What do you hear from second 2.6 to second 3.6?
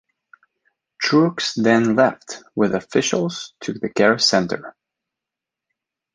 officials